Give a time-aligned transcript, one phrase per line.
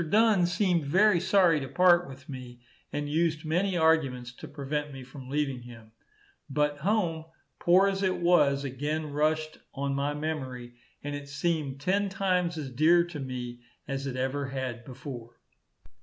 [0.09, 2.61] Dunn seemed very sorry to part with me,
[2.91, 5.91] and used many arguments to prevent me from leaving him.
[6.49, 7.25] But home,
[7.59, 12.71] poor as it was, again rushed on my memory, and it seemed ten times as
[12.71, 15.35] dear to me as it ever had before.